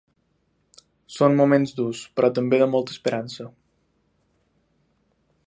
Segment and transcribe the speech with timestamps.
[1.15, 3.47] Són moments durs però també de molta esperança.